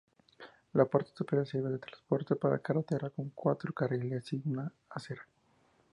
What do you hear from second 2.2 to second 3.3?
por carretera, con